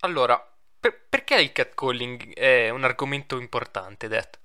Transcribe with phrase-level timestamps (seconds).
[0.00, 0.38] allora,
[0.78, 4.38] per- perché il catcalling è un argomento importante, Det?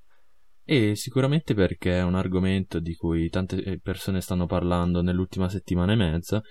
[0.67, 5.91] E sicuramente perché è un argomento di cui tante eh, persone stanno parlando nell'ultima settimana
[5.91, 6.41] e mezza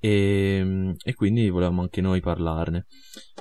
[0.00, 2.86] e, e quindi volevamo anche noi parlarne.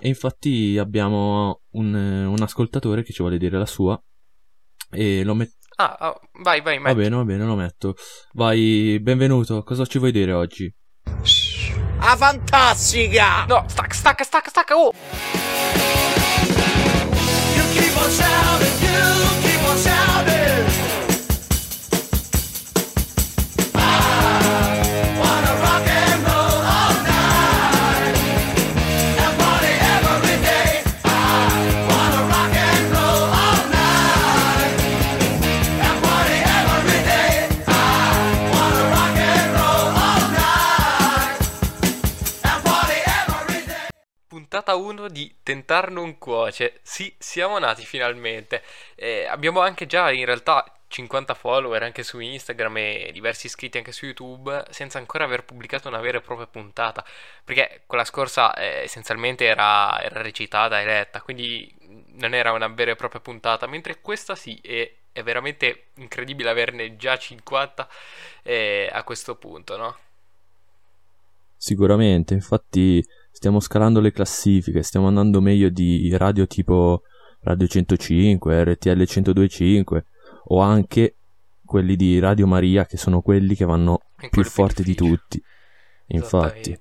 [0.02, 3.98] E infatti abbiamo un, un ascoltatore che ci vuole dire la sua
[4.92, 5.56] e lo metto.
[5.78, 6.94] Ah, oh, vai, vai, metti.
[6.94, 7.96] Va bene, va bene, lo metto.
[8.34, 10.76] Vai, benvenuto, cosa ci vuoi dire oggi?
[12.00, 13.46] Ah, fantastica!
[13.48, 14.94] No, stacca, stacca, stacca, stacca, oh!
[17.56, 18.67] You keep on shouting,
[45.18, 46.80] di Tentar non cuoce.
[46.84, 48.62] Sì, siamo nati finalmente.
[48.94, 53.92] Eh, abbiamo anche già in realtà 50 follower anche su Instagram e diversi iscritti anche
[53.92, 57.04] su YouTube senza ancora aver pubblicato una vera e propria puntata.
[57.44, 61.74] Perché quella scorsa eh, essenzialmente era, era recitata e letta, quindi
[62.14, 63.66] non era una vera e propria puntata.
[63.66, 67.90] Mentre questa sì, e è veramente incredibile averne già 50
[68.44, 69.98] eh, a questo punto, no?
[71.60, 73.04] Sicuramente, infatti
[73.38, 77.04] stiamo scalando le classifiche, stiamo andando meglio di radio tipo
[77.42, 80.06] Radio 105, RTL 1025
[80.46, 81.18] o anche
[81.64, 85.40] quelli di Radio Maria che sono quelli che vanno È più forti di tutti.
[86.08, 86.76] Infatti.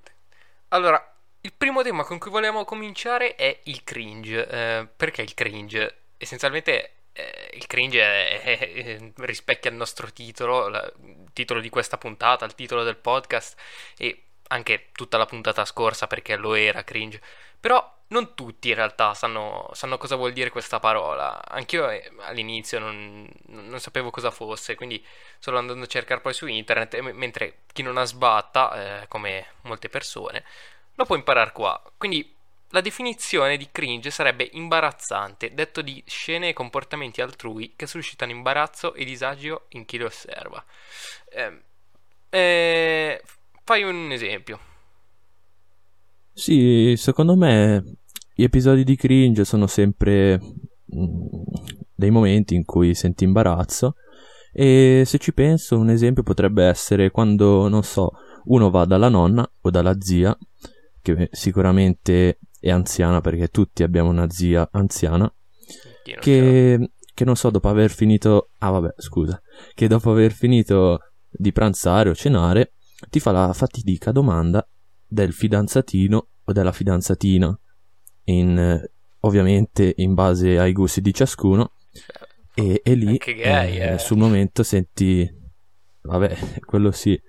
[0.69, 0.99] Allora,
[1.43, 4.49] il primo tema con cui vogliamo cominciare è il cringe.
[4.49, 5.95] Eh, perché il cringe?
[6.17, 11.69] Essenzialmente eh, il cringe è- è- è- rispecchia il nostro titolo, la- il titolo di
[11.69, 13.59] questa puntata, il titolo del podcast
[13.99, 17.20] e anche tutta la puntata scorsa perché lo era cringe.
[17.58, 21.42] Però non tutti in realtà sanno, sanno cosa vuol dire questa parola.
[21.47, 25.05] Anch'io eh, all'inizio non, non sapevo cosa fosse, quindi
[25.38, 29.47] solo andando a cercare poi su internet, m- mentre chi non ha sbatta, eh, come
[29.62, 30.44] molte persone,
[30.94, 31.81] lo può imparare qua.
[31.97, 32.34] Quindi
[32.71, 38.94] la definizione di cringe sarebbe imbarazzante, detto di scene e comportamenti altrui che suscitano imbarazzo
[38.94, 40.65] e disagio in chi li osserva.
[41.31, 41.62] Ehm,
[42.31, 43.22] eh,
[43.66, 44.60] fai un esempio.
[46.32, 47.97] sì, secondo me
[48.32, 51.27] gli episodi di cringe sono sempre mm,
[51.93, 53.97] dei momenti in cui senti imbarazzo
[54.53, 58.12] e se ci penso un esempio potrebbe essere quando, non so,
[58.44, 60.37] uno va dalla nonna o dalla zia,
[61.03, 65.31] che sicuramente è anziana perché tutti abbiamo una zia anziana,
[66.21, 68.50] che, che non so, dopo aver finito...
[68.59, 69.41] Ah vabbè, scusa.
[69.75, 72.75] Che dopo aver finito di pranzare o cenare,
[73.11, 74.67] ti fa la fatidica domanda
[75.07, 77.59] del fidanzatino o della fidanzatina,
[78.25, 78.91] in, eh,
[79.21, 81.73] ovviamente in base ai gusti di ciascuno,
[82.55, 83.99] e, e lì gay, eh, eh.
[83.99, 85.29] sul momento senti...
[86.03, 87.21] Vabbè, quello sì.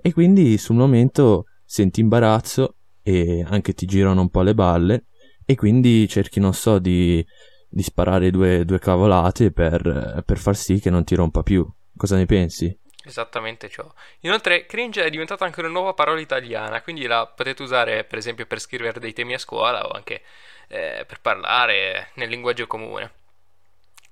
[0.00, 5.06] E quindi sul momento senti imbarazzo e anche ti girano un po' le balle
[5.44, 7.24] e quindi cerchi, non so, di,
[7.68, 11.66] di sparare due, due cavolate per, per far sì che non ti rompa più.
[11.96, 12.74] Cosa ne pensi?
[13.04, 13.90] Esattamente ciò.
[14.20, 18.46] Inoltre, cringe è diventata anche una nuova parola italiana, quindi la potete usare per esempio
[18.46, 20.22] per scrivere dei temi a scuola o anche
[20.68, 23.12] eh, per parlare nel linguaggio comune.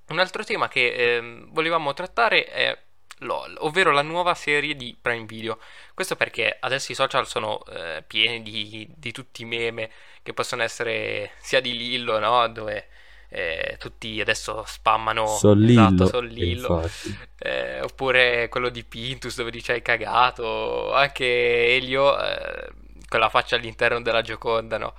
[0.07, 2.77] Un altro tema che ehm, volevamo trattare è
[3.19, 5.59] LOL, ovvero la nuova serie di Prime Video.
[5.93, 9.89] Questo perché adesso i social sono eh, pieni di, di tutti i meme
[10.21, 12.47] che possono essere sia di Lillo, no?
[12.49, 12.87] Dove
[13.33, 15.81] eh, tutti adesso spammano Sollillo.
[15.81, 16.89] esatto, Sollillo.
[17.37, 22.69] Eh, oppure quello di Pintus dove dice hai cagato, anche Elio eh,
[23.07, 24.93] con la faccia all'interno della Gioconda, no?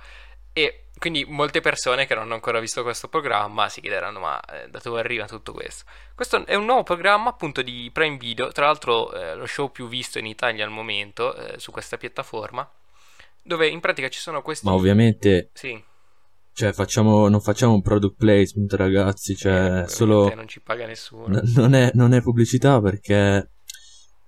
[0.51, 4.69] E quindi molte persone che non hanno ancora visto questo programma si chiederanno ma eh,
[4.69, 5.85] da dove arriva tutto questo?
[6.15, 9.87] Questo è un nuovo programma appunto di Prime Video, tra l'altro eh, lo show più
[9.87, 12.67] visto in Italia al momento eh, su questa piattaforma,
[13.43, 14.65] dove in pratica ci sono questi...
[14.65, 15.83] Ma ovviamente, Sì,
[16.53, 20.33] cioè, facciamo, non facciamo un product placement, ragazzi, eh, cioè, ovviamente solo...
[20.35, 21.27] non ci paga nessuno.
[21.27, 23.49] n- non, è, non è pubblicità perché...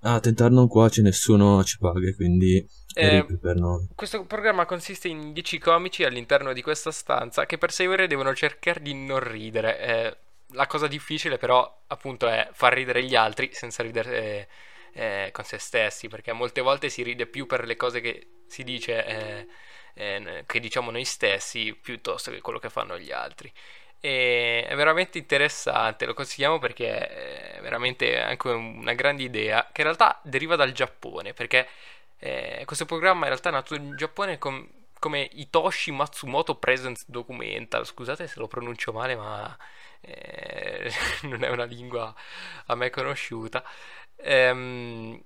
[0.05, 2.63] A tentare non cuoce nessuno ci paga, quindi
[2.93, 3.87] è Eh, rip per noi.
[3.95, 8.35] Questo programma consiste in 10 comici all'interno di questa stanza che per 6 ore devono
[8.35, 9.79] cercare di non ridere.
[9.79, 10.17] Eh,
[10.49, 14.47] la cosa difficile però appunto è far ridere gli altri senza ridere
[14.95, 18.63] eh, con se stessi, perché molte volte si ride più per le cose che si
[18.63, 19.47] dice, eh,
[19.93, 23.51] eh, che diciamo noi stessi, piuttosto che quello che fanno gli altri.
[23.99, 29.87] E è veramente interessante, lo consigliamo perché è veramente anche una grande idea che in
[29.87, 31.67] realtà deriva dal Giappone, perché
[32.19, 34.67] eh, questo programma in realtà è nato in Giappone con,
[34.99, 37.85] come Hitoshi Matsumoto Presents Documental.
[37.85, 39.57] Scusate se lo pronuncio male, ma
[40.01, 40.91] eh,
[41.23, 42.13] non è una lingua
[42.67, 43.63] a me conosciuta.
[44.17, 45.21] Ehm,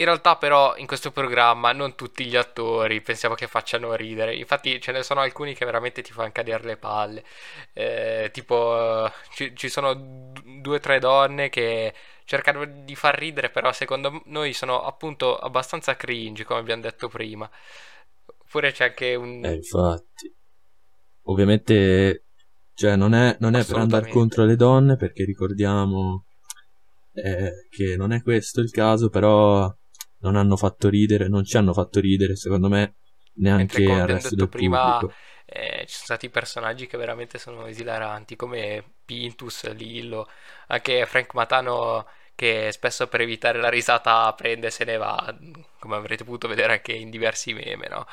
[0.00, 4.80] in realtà però in questo programma non tutti gli attori pensiamo che facciano ridere, infatti
[4.80, 7.24] ce ne sono alcuni che veramente ti fanno cadere le palle,
[7.72, 11.92] Eh, tipo ci, ci sono d- due o tre donne che
[12.24, 17.50] cercano di far ridere, però secondo noi sono appunto abbastanza cringe, come abbiamo detto prima.
[18.26, 19.44] Oppure c'è anche un...
[19.44, 20.34] Eh, infatti.
[21.22, 22.24] Ovviamente,
[22.74, 26.24] cioè, non è, non è per andare contro le donne, perché ricordiamo
[27.22, 29.72] eh, che non è questo il caso, però
[30.20, 32.96] non hanno fatto ridere, non ci hanno fatto ridere, secondo me,
[33.34, 35.14] neanche al resto detto del prima, pubblico.
[35.44, 40.28] eh, ci sono stati personaggi che veramente sono esilaranti, come Pintus, Lillo,
[40.68, 45.36] anche Frank Matano che spesso per evitare la risata prende e se ne va,
[45.80, 48.06] come avrete potuto vedere anche in diversi meme, no?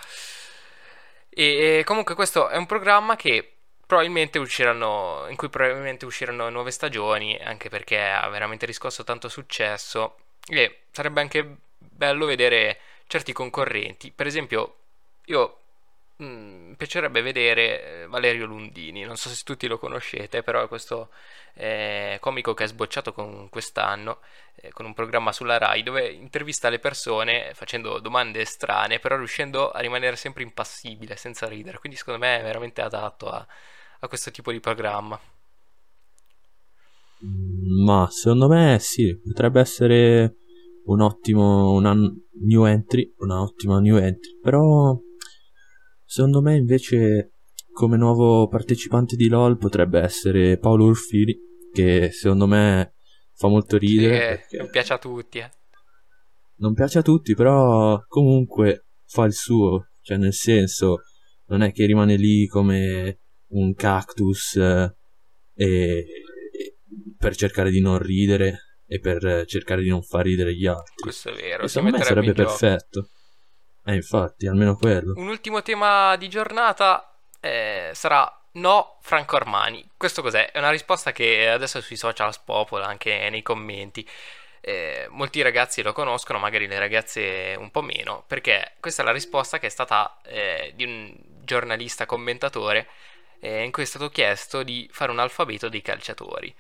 [1.30, 3.55] E comunque questo è un programma che
[3.86, 10.18] probabilmente usciranno, in cui probabilmente usciranno nuove stagioni, anche perché ha veramente riscosso tanto successo
[10.48, 14.12] e sarebbe anche bello vedere certi concorrenti.
[14.12, 14.76] Per esempio,
[15.26, 15.60] io
[16.24, 20.68] mm, mi piacerebbe vedere eh, Valerio Lundini, non so se tutti lo conoscete, però è
[20.68, 21.10] questo
[21.54, 24.20] eh, comico che è sbocciato con quest'anno
[24.56, 29.72] eh, con un programma sulla Rai dove intervista le persone facendo domande strane, però riuscendo
[29.72, 31.80] a rimanere sempre impassibile, senza ridere.
[31.80, 33.46] Quindi secondo me è veramente adatto a,
[34.00, 35.20] a questo tipo di programma.
[37.24, 40.36] Mm, Ma secondo me sì, potrebbe essere
[40.86, 44.98] un ottimo una new entry, una ottima new entry, però
[46.06, 47.32] secondo me invece
[47.72, 51.38] come nuovo partecipante di LoL potrebbe essere Paolo Urfiri,
[51.74, 52.96] che secondo me
[53.34, 55.50] fa molto Sì, ridere perché non piace a tutti, eh.
[56.58, 61.02] non piace a tutti, però comunque fa il suo, cioè nel senso
[61.48, 64.96] non è che rimane lì come un cactus eh,
[65.56, 66.06] e, e-
[67.18, 70.96] per cercare di non ridere e per cercare di non far ridere gli altri.
[70.96, 73.10] Questo è vero, E secondo me sarebbe perfetto.
[73.86, 75.14] Eh, infatti, almeno quello.
[75.16, 79.92] Un ultimo tema di giornata eh, sarà no Franco Armani.
[79.96, 80.52] Questo cos'è?
[80.52, 84.08] È una risposta che adesso sui social spopola anche nei commenti.
[84.62, 89.12] Eh, molti ragazzi lo conoscono, magari le ragazze un po' meno, perché questa è la
[89.12, 92.88] risposta che è stata eh, di un giornalista commentatore
[93.40, 96.54] eh, in cui è stato chiesto di fare un alfabeto dei calciatori.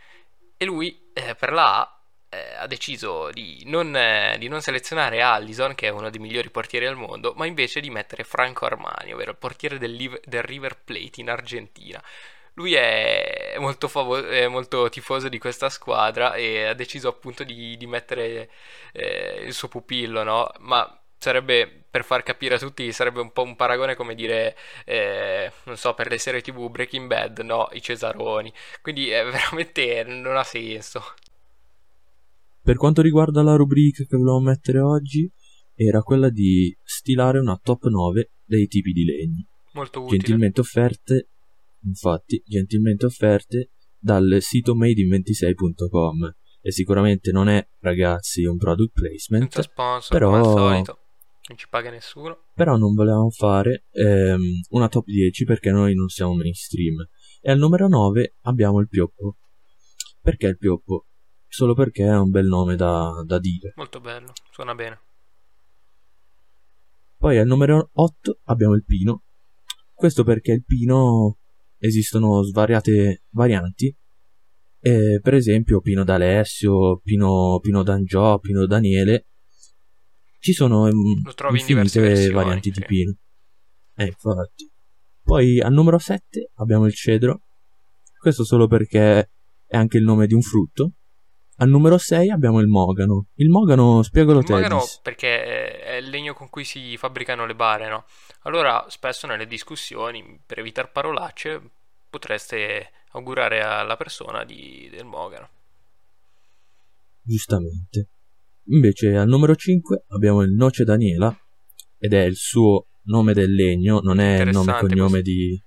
[0.57, 1.99] E lui, eh, per la A,
[2.29, 6.49] eh, ha deciso di non, eh, di non selezionare Allison, che è uno dei migliori
[6.49, 10.43] portieri al mondo, ma invece di mettere Franco Armani, ovvero il portiere del, Liv- del
[10.43, 12.01] River Plate in Argentina.
[12.53, 17.75] Lui è molto, favo- è molto tifoso di questa squadra e ha deciso appunto di,
[17.77, 18.49] di mettere
[18.93, 20.49] eh, il suo pupillo, no?
[20.59, 25.51] Ma sarebbe, per far capire a tutti, sarebbe un po' un paragone come dire, eh,
[25.65, 28.51] non so, per le serie TV Breaking Bad, no, i Cesaroni.
[28.81, 31.01] Quindi è veramente non ha senso.
[32.61, 35.29] Per quanto riguarda la rubrica che volevamo mettere oggi,
[35.75, 40.17] era quella di stilare una top 9 dei tipi di legni, Molto utile.
[40.17, 41.27] gentilmente offerte,
[41.83, 43.69] infatti, gentilmente offerte
[43.99, 46.35] dal sito madeinventisei.com.
[46.61, 50.99] E sicuramente non è, ragazzi, un product placement, Senza sponsor, però- come al solito.
[51.47, 52.45] Non ci paga nessuno.
[52.55, 56.95] però non volevamo fare ehm, una top 10 perché noi non siamo mainstream.
[57.41, 59.37] E al numero 9 abbiamo il Pioppo.
[60.21, 61.05] Perché il Pioppo?
[61.47, 63.73] Solo perché è un bel nome da, da dire.
[63.75, 64.99] Molto bello, suona bene.
[67.17, 69.21] Poi al numero 8 abbiamo il Pino.
[69.93, 71.37] Questo perché il Pino
[71.77, 73.95] esistono svariate varianti.
[74.79, 79.27] Eh, per esempio Pino d'Alessio, Pino, Pino d'Angiò, Pino Daniele.
[80.45, 82.85] Ci sono Lo trovi in diverse infinite varianti di.
[82.85, 83.15] Pino.
[83.95, 84.69] Eh, infatti.
[85.23, 87.39] Poi al numero 7 abbiamo il cedro.
[88.19, 89.29] Questo solo perché
[89.65, 90.91] è anche il nome di un frutto.
[91.55, 93.25] Al numero 6 abbiamo il mogano.
[93.37, 94.53] Il mogano, spiegalo Il te.
[94.53, 94.99] mogano Dis.
[95.01, 98.05] perché è- è il legno con cui si fabbricano le bare, no?
[98.43, 101.59] Allora, spesso nelle discussioni, per evitare parolacce,
[102.07, 105.49] potreste augurare alla persona di- del mogano.
[107.23, 108.09] Giustamente.
[108.67, 111.35] Invece al numero 5 abbiamo il Noce Daniela
[111.97, 115.29] ed è il suo nome del legno, non è il nome e cognome questo.
[115.31, 115.63] di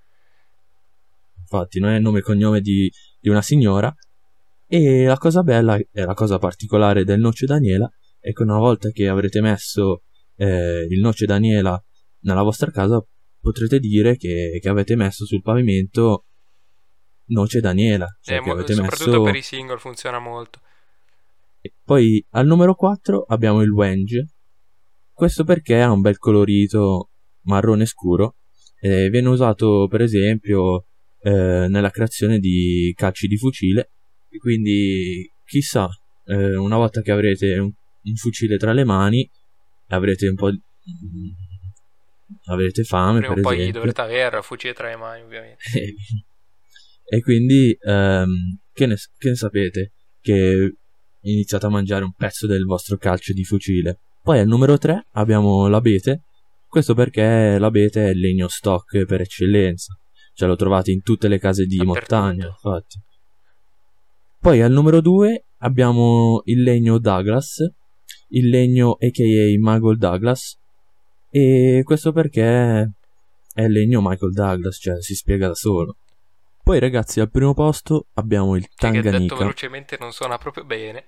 [1.41, 2.91] Infatti, non è il nome e cognome di,
[3.21, 3.95] di una signora
[4.67, 7.91] e la cosa bella e la cosa particolare del Noce Daniela
[8.21, 10.03] è che una volta che avrete messo
[10.37, 11.83] eh, il Noce Daniela
[12.21, 13.03] nella vostra casa
[13.41, 16.25] potrete dire che, che avete messo sul pavimento
[17.27, 20.61] Noce Daniela, cioè Eh, che mo- avete soprattutto messo per i single funziona molto.
[21.61, 24.29] E Poi al numero 4 abbiamo il Wenge.
[25.13, 27.11] Questo perché ha un bel colorito
[27.43, 28.37] marrone scuro
[28.81, 30.87] e viene usato per esempio
[31.23, 33.91] eh, nella creazione di calci di fucile
[34.29, 35.89] e quindi chissà
[36.27, 37.73] eh, una volta che avrete un,
[38.03, 39.29] un fucile tra le mani
[39.89, 41.31] avrete un po' di, mm,
[42.51, 45.63] avrete fame Prima per poi esempio dovrete avere fucile tra le mani, ovviamente.
[47.05, 50.75] e quindi ehm, che, ne, che ne sapete che
[51.23, 53.99] iniziate a mangiare un pezzo del vostro calcio di fucile.
[54.23, 56.23] Poi al numero 3 abbiamo l'abete.
[56.67, 59.99] Questo perché l'abete è il legno stock per eccellenza.
[60.35, 63.01] Cioè lo trovate in tutte le case di montagna infatti.
[64.41, 67.57] Poi al numero 2 abbiamo il legno Douglas
[68.31, 69.23] il legno aka
[69.59, 70.59] Michael Douglas.
[71.31, 72.93] E questo perché
[73.55, 75.97] è il legno Michael Douglas cioè si spiega da solo
[76.69, 81.03] poi ragazzi al primo posto abbiamo il Che detto Tanganica velocemente non suona proprio bene.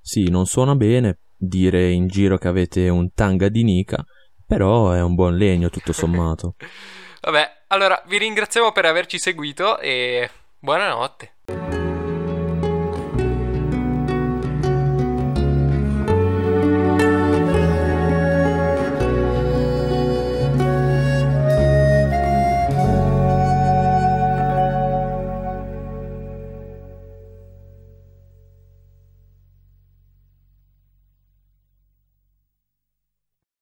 [0.00, 4.02] Sì, non suona bene dire in giro che avete un tanga di Nika,
[4.46, 6.54] però è un buon legno tutto sommato.
[7.20, 10.30] Vabbè, allora vi ringraziamo per averci seguito e
[10.60, 11.85] buonanotte.